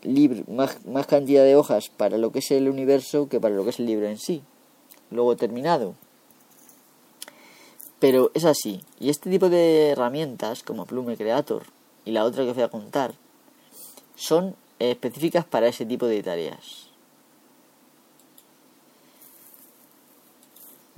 [0.00, 3.62] libre, más, más cantidad de hojas para lo que es el universo que para lo
[3.64, 4.42] que es el libro en sí,
[5.10, 5.92] luego terminado.
[7.98, 8.80] Pero es así.
[8.98, 11.64] Y este tipo de herramientas, como Plume Creator
[12.06, 13.12] y la otra que os voy a contar,
[14.14, 16.85] son específicas para ese tipo de tareas.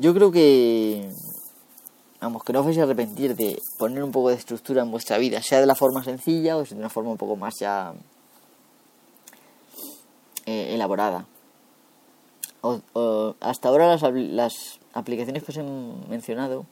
[0.01, 1.11] Yo creo que,
[2.21, 5.19] vamos, que no os vais a arrepentir de poner un poco de estructura en vuestra
[5.19, 7.95] vida, sea de la forma sencilla o de una forma un poco más ya
[10.47, 11.27] eh, elaborada.
[13.41, 15.65] hasta ahora las, aplicaciones que os he
[16.09, 16.65] mencionado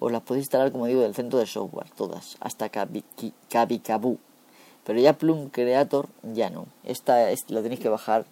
[0.00, 4.18] os las podéis instalar, como digo, del centro de software, todas, hasta Kabikabu.
[4.84, 6.66] Pero ya Plum Creator ya no.
[6.82, 8.26] Esta es, la tenéis que bajar.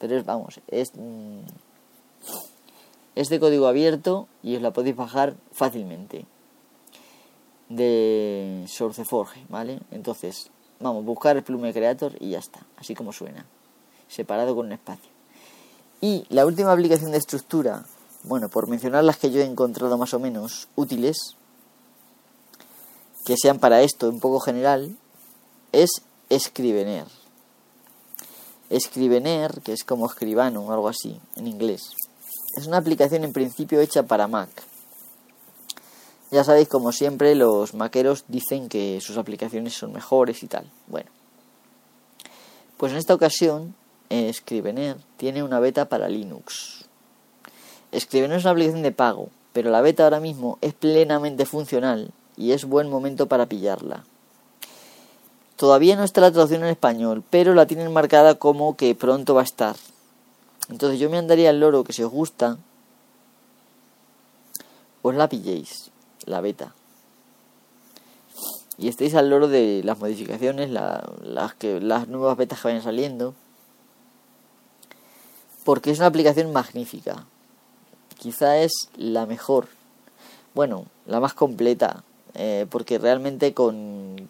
[0.00, 1.69] Pero es, vamos, es, mm,
[3.20, 6.26] es de código abierto y os la podéis bajar fácilmente.
[7.68, 9.80] De SourceForge, ¿vale?
[9.90, 12.60] Entonces, vamos, buscar el Plume Creator y ya está.
[12.76, 13.46] Así como suena.
[14.08, 15.10] Separado con un espacio.
[16.00, 17.84] Y la última aplicación de estructura
[18.22, 21.36] bueno, por mencionar las que yo he encontrado más o menos útiles,
[23.24, 24.96] que sean para esto un poco general,
[25.72, 25.90] es
[26.32, 27.06] Scrivener.
[28.78, 31.92] Scrivener, que es como escribano o algo así en inglés,
[32.56, 34.50] es una aplicación en principio hecha para Mac.
[36.30, 40.64] Ya sabéis, como siempre, los maqueros dicen que sus aplicaciones son mejores y tal.
[40.86, 41.10] Bueno,
[42.76, 43.74] pues en esta ocasión,
[44.32, 46.84] Scrivener tiene una beta para Linux.
[47.96, 52.52] Scrivener es una aplicación de pago, pero la beta ahora mismo es plenamente funcional y
[52.52, 54.04] es buen momento para pillarla.
[55.56, 59.42] Todavía no está la traducción en español, pero la tienen marcada como que pronto va
[59.42, 59.76] a estar.
[60.70, 62.58] Entonces yo me andaría al loro que si os gusta,
[65.02, 65.90] os la pilléis,
[66.24, 66.74] la beta.
[68.78, 73.34] Y estéis al loro de las modificaciones, las, que, las nuevas betas que vayan saliendo.
[75.64, 77.26] Porque es una aplicación magnífica
[78.20, 79.68] quizá es la mejor,
[80.54, 82.04] bueno, la más completa,
[82.34, 84.28] eh, porque realmente con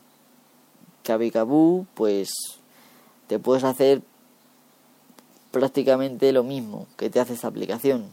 [1.02, 2.30] Kabikabu pues
[3.26, 4.02] te puedes hacer
[5.50, 8.10] prácticamente lo mismo que te hace esta aplicación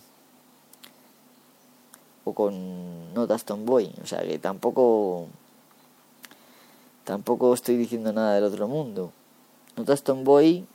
[2.24, 5.28] o con Notas Tomboy, o sea que tampoco
[7.06, 9.12] tampoco estoy diciendo nada del otro mundo.
[9.78, 10.66] Notas Tomboy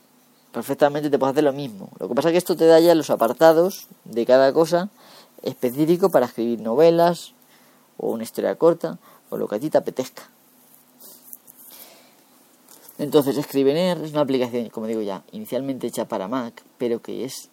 [0.53, 1.91] perfectamente te puedes hacer lo mismo.
[1.99, 4.89] Lo que pasa es que esto te da ya los apartados de cada cosa
[5.43, 7.35] específico para escribir novelas
[7.99, 8.99] o una historia corta,
[9.31, 10.23] o lo que a ti te apetezca.
[12.99, 17.51] Entonces, Scrivener es una aplicación, como digo ya, inicialmente hecha para Mac, pero que es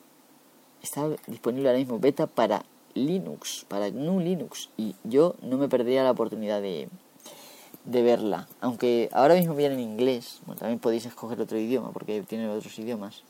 [0.81, 6.03] está disponible ahora mismo beta para Linux, para GNU Linux, y yo no me perdería
[6.03, 6.89] la oportunidad de,
[7.85, 8.47] de verla.
[8.61, 12.77] Aunque ahora mismo viene en inglés, bueno, también podéis escoger otro idioma porque tiene otros
[12.79, 13.23] idiomas.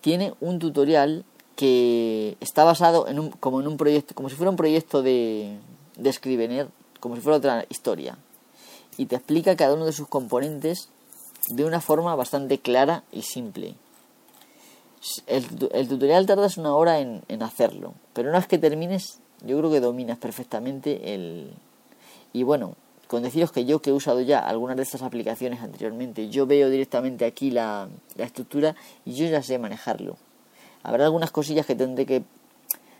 [0.00, 1.24] Tiene un tutorial
[1.56, 5.56] que está basado en un, como en un proyecto, como si fuera un proyecto de,
[5.96, 6.68] de Scrivener,
[7.00, 8.16] como si fuera otra historia.
[8.96, 10.88] Y te explica cada uno de sus componentes
[11.48, 13.74] de una forma bastante clara y simple.
[15.26, 19.58] El, el tutorial tardas una hora en, en hacerlo, pero una vez que termines, yo
[19.58, 21.52] creo que dominas perfectamente el...
[22.32, 22.76] Y bueno,
[23.12, 26.70] con deciros que yo que he usado ya algunas de estas aplicaciones anteriormente, yo veo
[26.70, 28.74] directamente aquí la, estructura
[29.04, 30.16] y yo ya sé manejarlo.
[30.82, 32.22] Habrá algunas cosillas que tendré que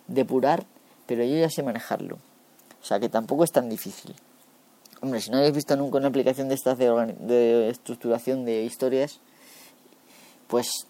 [0.08, 0.66] depurar,
[1.06, 2.16] pero yo ya sé manejarlo.
[2.82, 4.14] O sea que tampoco es tan difícil.
[5.02, 9.18] Hombre, si no habéis visto nunca una aplicación de estas de, estructuración de historias,
[10.46, 10.86] pues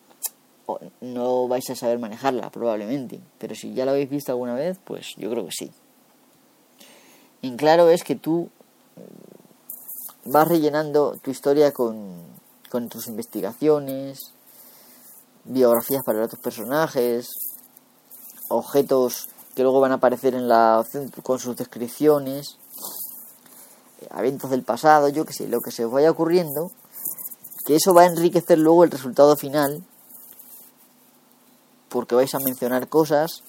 [1.01, 3.20] no vais a saber manejarla probablemente.
[3.38, 5.72] Pero si ya la habéis visto alguna vez, pues yo creo que sí.
[7.40, 8.51] En claro es que tú
[10.27, 12.12] vas rellenando tu historia con,
[12.70, 14.18] con tus investigaciones,
[15.44, 17.31] biografías para otros personajes,
[18.51, 20.85] objetos que luego van a aparecer en la
[21.22, 22.59] con sus descripciones,
[24.17, 26.71] eventos del pasado, yo que sé, lo que se os vaya ocurriendo,
[27.67, 29.85] que eso va a enriquecer luego el resultado final,
[31.88, 33.43] porque vais a mencionar cosas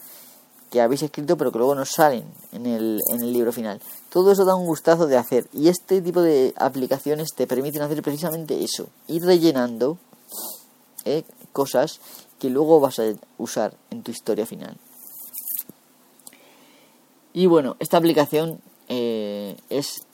[0.70, 3.80] que habéis escrito pero que luego no salen en el, en el libro final.
[4.10, 8.02] Todo eso da un gustazo de hacer y este tipo de aplicaciones te permiten hacer
[8.02, 9.98] precisamente eso, ir rellenando
[11.06, 12.00] eh, cosas
[12.40, 13.04] que luego vas a
[13.38, 14.78] usar en tu historia final.
[17.34, 20.06] Y bueno, esta aplicación eh, es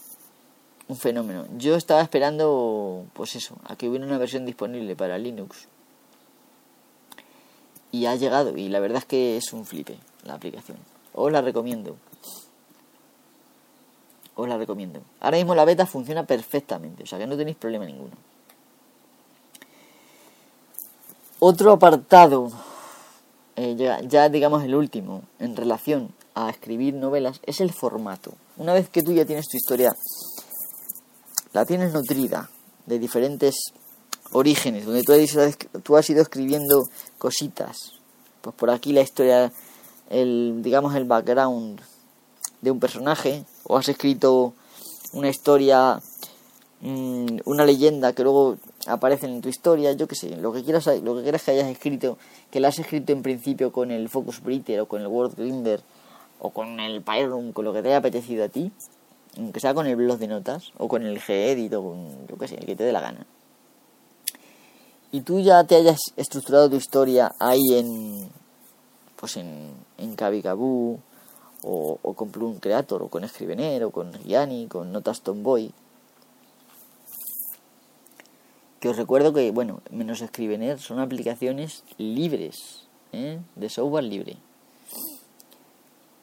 [0.90, 1.46] un fenómeno.
[1.58, 5.68] Yo estaba esperando, pues eso, a que hubiera una versión disponible para Linux.
[7.92, 10.78] Y ha llegado, y la verdad es que es un flipe la aplicación.
[11.14, 11.96] Os la recomiendo.
[14.36, 15.02] Os la recomiendo.
[15.20, 18.16] Ahora mismo la beta funciona perfectamente, o sea que no tenéis problema ninguno.
[21.40, 22.52] Otro apartado,
[23.56, 28.34] eh, ya, ya digamos el último, en relación a escribir novelas, es el formato.
[28.58, 29.94] Una vez que tú ya tienes tu historia,
[31.54, 32.50] la tienes nutrida
[32.86, 33.56] de diferentes
[34.32, 37.94] orígenes, donde tú has, has ido escribiendo cositas.
[38.42, 39.52] Pues por aquí la historia
[40.10, 41.82] el, digamos, el background
[42.62, 44.54] de un personaje, o has escrito
[45.14, 46.02] una historia,
[46.82, 48.58] mm, una leyenda que luego
[48.88, 51.70] aparece en tu historia, yo que sé, lo que quieras, lo que quieras que hayas
[51.70, 52.18] escrito,
[52.52, 55.82] que la has escrito en principio con el Focus Breeder o con el Word Grinder
[56.40, 58.72] o con el Pyroom, con lo que te haya apetecido a ti,
[59.38, 62.48] aunque sea con el blog de notas o con el Gedit o con, yo que
[62.48, 63.26] sé, el que te dé la gana.
[65.12, 68.30] Y tú ya te hayas estructurado tu historia ahí en,
[69.16, 71.00] pues en, en Kabikabu
[71.64, 75.74] o, o, con Plum Creator o con Scrivener o con Gianni, con Notas Tomboy.
[78.80, 83.40] Que os recuerdo que, bueno, menos Scrivener son aplicaciones libres, ¿eh?
[83.56, 84.38] de software libre.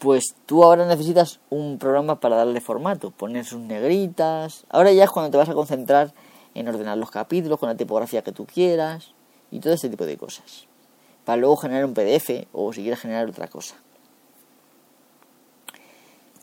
[0.06, 4.64] Pues tú ahora necesitas un programa para darle formato, poner sus negritas.
[4.68, 6.14] Ahora ya es cuando te vas a concentrar
[6.54, 9.10] en ordenar los capítulos con la tipografía que tú quieras
[9.50, 10.68] y todo ese tipo de cosas
[11.24, 13.74] para luego generar un PDF o si quieres generar otra cosa.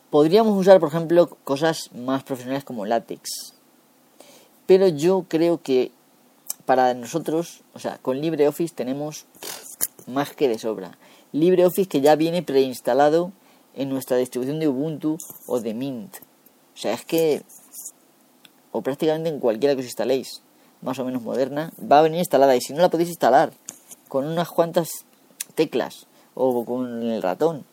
[0.09, 3.53] Podríamos usar, por ejemplo, cosas más profesionales como látex.
[4.65, 5.93] Pero yo creo que
[6.65, 9.25] para nosotros, o sea, con LibreOffice tenemos
[10.05, 10.97] más que de sobra.
[11.31, 13.31] LibreOffice que ya viene preinstalado
[13.75, 16.17] en nuestra distribución de Ubuntu o de Mint.
[16.75, 17.43] O sea, es que,
[18.71, 20.41] o prácticamente en cualquiera que os instaléis,
[20.81, 22.55] más o menos moderna, va a venir instalada.
[22.55, 23.53] Y si no la podéis instalar
[24.07, 24.89] con unas cuantas
[25.55, 27.65] teclas o con el ratón.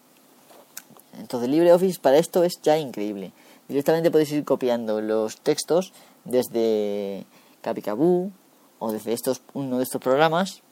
[1.19, 3.33] Entonces LibreOffice para esto es ya increíble.
[3.69, 5.93] Directamente podéis ir copiando los textos
[6.25, 7.25] desde
[7.63, 8.31] Capicaboo
[8.79, 10.63] o desde estos, uno de estos programas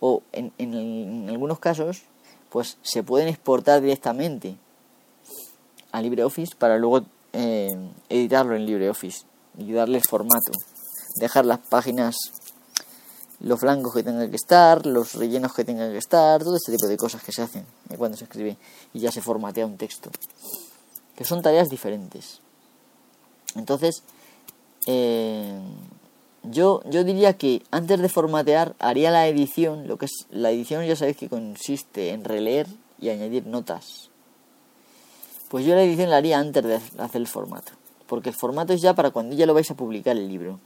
[0.00, 2.02] o en, en, algunos casos
[2.50, 4.56] pues se pueden exportar directamente
[5.96, 7.74] a LibreOffice para luego eh,
[8.10, 9.24] editarlo en LibreOffice
[9.56, 10.52] y darle formato.
[11.18, 12.16] Dejar las páginas
[13.40, 16.86] los flancos que tengan que estar, los rellenos que tengan que estar, todo este tipo
[16.86, 17.64] de cosas que se hacen
[17.96, 18.56] cuando se escribe
[18.92, 20.10] y ya se formatea un texto.
[21.14, 22.40] Que son tareas diferentes.
[23.54, 24.02] Entonces,
[24.86, 25.58] eh,
[26.42, 30.84] yo, yo diría que antes de formatear haría la edición, lo que es la edición
[30.84, 32.66] ya sabéis que consiste en releer
[33.00, 34.10] y añadir notas.
[35.48, 37.72] Pues yo la edición la haría antes de hacer el formato.
[38.06, 40.58] Porque el formato es ya para cuando ya lo vais a publicar el libro.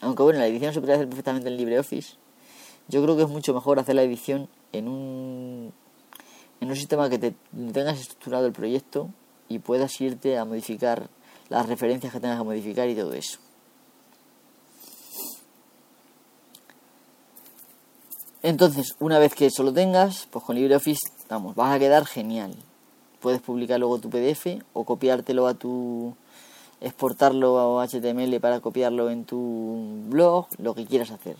[0.00, 2.14] Aunque bueno, la edición se puede hacer perfectamente en LibreOffice.
[2.88, 5.72] Yo creo que es mucho mejor hacer la edición en un,
[6.60, 7.34] en un sistema que te
[7.72, 9.10] tengas estructurado el proyecto
[9.48, 11.08] y puedas irte a modificar
[11.48, 13.38] las referencias que tengas que modificar y todo eso.
[18.42, 22.56] Entonces, una vez que eso lo tengas, pues con LibreOffice, vamos, vas a quedar genial.
[23.20, 26.14] Puedes publicar luego tu PDF o copiártelo a tu
[26.80, 31.36] exportarlo a HTML para copiarlo en tu blog, lo que quieras hacer.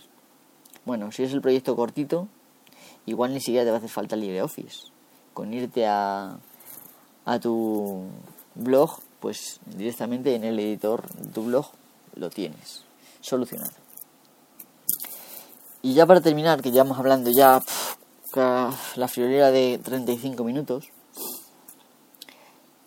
[0.85, 2.29] Bueno, si es el proyecto cortito,
[3.07, 4.89] igual ni siquiera te va a hacer falta LibreOffice.
[5.33, 6.39] Con irte a,
[7.25, 8.03] a tu
[8.55, 11.67] blog, pues directamente en el editor de tu blog
[12.17, 12.85] lo tienes
[13.21, 13.73] solucionado.
[15.83, 17.63] Y ya para terminar, que ya vamos hablando ya
[18.35, 20.91] la friolera de 35 minutos,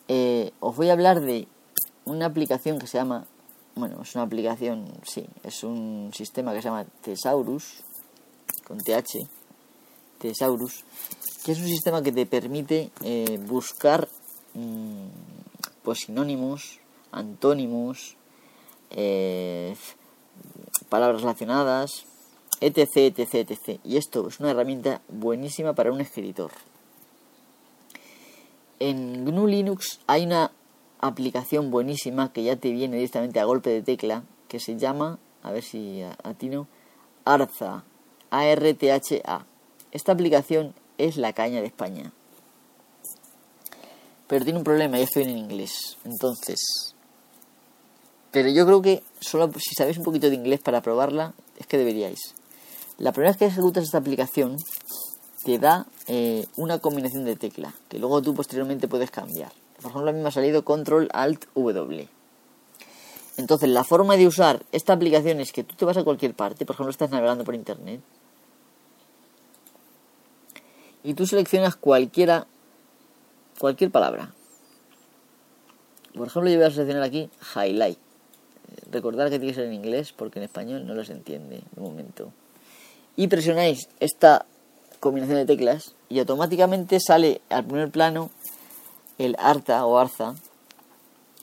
[0.07, 1.47] eh, os voy a hablar de
[2.05, 3.25] una aplicación que se llama,
[3.75, 7.83] bueno, es una aplicación, sí, es un sistema que se llama Thesaurus,
[8.67, 9.27] con TH,
[10.19, 10.83] Thesaurus,
[11.43, 14.07] que es un sistema que te permite eh, buscar
[14.53, 15.07] mm,
[15.83, 16.79] pues sinónimos,
[17.11, 18.15] antónimos,
[18.91, 19.75] eh,
[20.89, 22.05] palabras relacionadas,
[22.61, 23.79] etc, etc, etc.
[23.83, 26.51] Y esto es una herramienta buenísima para un escritor.
[28.79, 30.51] En GNU Linux hay una
[30.99, 35.51] aplicación buenísima que ya te viene directamente a golpe de tecla que se llama, a
[35.51, 36.67] ver si atino,
[37.25, 37.83] Arza,
[38.29, 39.45] A-R-T-H-A.
[39.91, 42.11] Esta aplicación es la caña de España.
[44.27, 45.97] Pero tiene un problema, ya estoy en inglés.
[46.03, 46.93] Entonces,
[48.33, 51.77] pero yo creo que solo si sabéis un poquito de inglés para probarla, es que
[51.77, 52.19] deberíais.
[52.97, 54.57] La primera vez que ejecutas esta aplicación,
[55.43, 59.51] te da eh, una combinación de tecla, que luego tú posteriormente puedes cambiar.
[59.81, 62.07] Por ejemplo, a mí me ha salido Control Alt W.
[63.35, 66.65] Entonces, la forma de usar esta aplicación es que tú te vas a cualquier parte,
[66.65, 68.01] por ejemplo, estás navegando por internet,
[71.03, 72.47] y tú seleccionas cualquiera,
[73.59, 74.33] cualquier palabra.
[76.13, 77.97] Por ejemplo, yo voy a seleccionar aquí highlight.
[78.91, 82.31] Recordar que tiene que ser en inglés porque en español no los entiende de momento.
[83.15, 84.45] Y presionáis esta
[85.03, 88.31] combinación de teclas y automáticamente sale al primer plano
[89.17, 90.35] el ARTA o ARZA,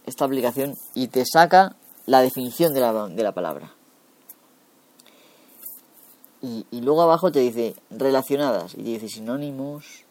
[0.07, 3.75] esta aplicación, y te saca la definición de la, de la palabra.
[6.43, 10.05] Y, luego abajo te dice relacionadas, y te dice sinónimos,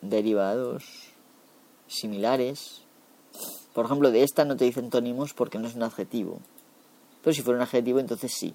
[0.00, 0.84] derivados,
[1.88, 2.82] similares.
[3.74, 6.38] Por ejemplo, de esta no te dice antónimos porque no es un adjetivo.
[7.22, 8.54] Pero si fuera un adjetivo, entonces sí.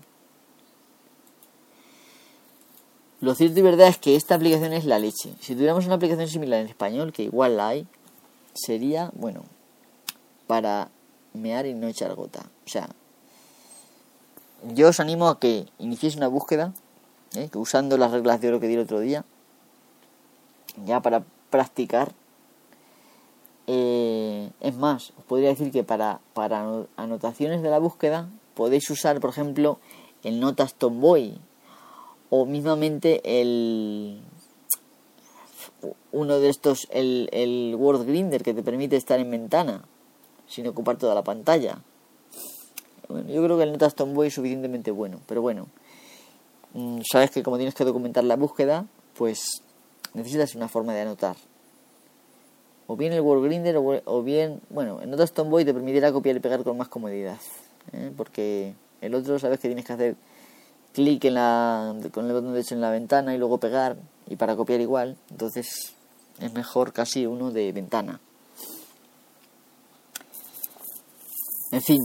[3.19, 5.33] Lo cierto y verdad es que esta aplicación es la leche.
[5.39, 7.87] Si tuviéramos una aplicación similar en español, que igual la hay,
[8.53, 9.43] sería, bueno,
[10.45, 10.89] para
[11.33, 12.45] mear y no echar gota.
[12.65, 12.89] O sea,
[14.73, 16.73] yo os animo a que iniciéis una búsqueda,
[17.35, 17.49] ¿eh?
[17.51, 19.25] que usando las reglas de oro que di el otro día,
[20.85, 22.11] ya para practicar.
[23.65, 29.19] Eh, es más, os podría decir que para, para anotaciones de la búsqueda podéis usar,
[29.19, 29.79] por ejemplo,
[30.23, 31.37] el Notas Tomboy
[32.29, 34.21] o mismamente el
[36.11, 39.85] uno de estos el, el Word Grinder que te permite estar en ventana
[40.47, 41.79] sin ocupar toda la pantalla.
[43.07, 45.67] Bueno, yo creo que el Notas Tomboy es suficientemente bueno pero bueno.
[46.73, 48.85] Mm, sabes que como tienes que documentar la búsqueda
[49.17, 49.61] pues
[50.13, 51.37] necesitas una forma de anotar.
[52.87, 56.39] O bien el Word Grinder o, bien bueno el Notas Tomboy te permitirá copiar y
[56.39, 57.37] pegar con más comodidad
[57.93, 58.11] ¿eh?
[58.15, 60.15] porque el otro sabes que tienes que hacer
[60.97, 64.55] clic en la, con el botón derecho en la ventana y luego pegar y para
[64.55, 65.93] copiar igual, entonces
[66.41, 68.19] es mejor casi uno de ventana.
[71.71, 71.99] En fin,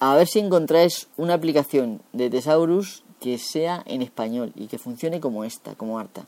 [0.00, 5.18] a ver si encontráis una aplicación de Thesaurus que sea en español y que funcione
[5.20, 6.26] como esta, como harta.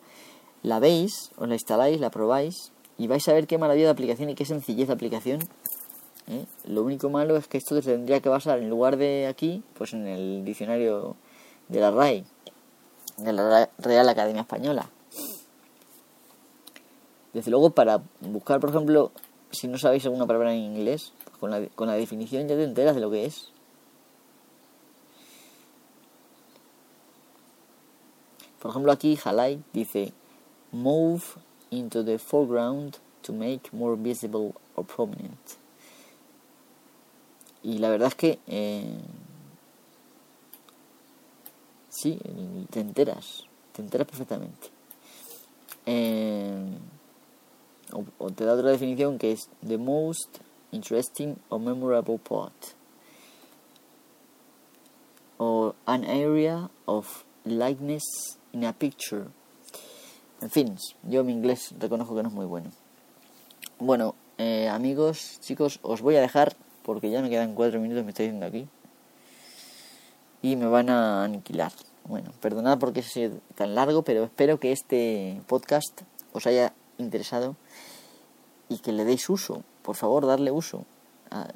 [0.62, 4.30] La veis, os la instaláis, la probáis y vais a ver qué maravilla de aplicación
[4.30, 5.40] y qué sencillez de aplicación.
[6.28, 6.46] ¿eh?
[6.64, 10.06] Lo único malo es que esto tendría que basar en lugar de aquí, pues en
[10.06, 11.16] el diccionario
[11.72, 12.24] de la RAI,
[13.16, 14.90] de la Real Academia Española.
[17.32, 19.10] Desde luego, para buscar, por ejemplo,
[19.50, 22.94] si no sabéis alguna palabra en inglés, con, la, con la definición ya te enteras
[22.94, 23.48] de lo que es.
[28.60, 30.12] Por ejemplo, aquí Halai dice
[30.72, 31.22] move
[31.70, 35.56] into the foreground to make more visible or prominent.
[37.62, 38.98] Y la verdad es que eh,
[42.02, 42.18] Sí,
[42.70, 44.70] te enteras, te enteras perfectamente.
[45.86, 46.64] Eh,
[48.18, 50.38] o, te da otra definición que es the most
[50.72, 52.74] interesting or memorable part.
[55.38, 58.02] O an area of likeness
[58.52, 59.26] in a picture.
[60.40, 62.72] En fin, yo mi inglés reconozco que no es muy bueno.
[63.78, 68.10] Bueno, eh, amigos, chicos, os voy a dejar porque ya me quedan cuatro minutos, me
[68.10, 68.66] estoy diciendo aquí.
[70.42, 71.70] Y me van a aniquilar.
[72.04, 73.12] Bueno, perdonad porque es
[73.54, 77.56] tan largo, pero espero que este podcast os haya interesado
[78.68, 79.62] y que le deis uso.
[79.82, 80.84] Por favor, darle uso.
[81.30, 81.48] A,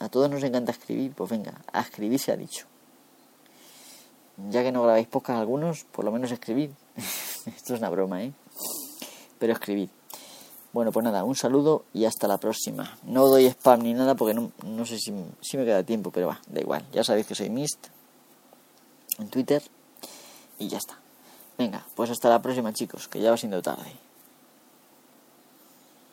[0.00, 2.66] a todos nos encanta escribir, pues venga, a escribir se ha dicho.
[4.50, 6.70] Ya que no grabáis podcast algunos, por lo menos escribid.
[6.96, 8.32] Esto es una broma, ¿eh?
[9.38, 9.88] Pero escribid.
[10.72, 12.98] Bueno, pues nada, un saludo y hasta la próxima.
[13.04, 16.28] No doy spam ni nada porque no, no sé si, si me queda tiempo, pero
[16.28, 16.84] va, da igual.
[16.92, 17.88] Ya sabéis que soy Mist
[19.18, 19.62] en Twitter
[20.58, 20.98] y ya está.
[21.58, 23.92] Venga, pues hasta la próxima chicos, que ya va siendo tarde.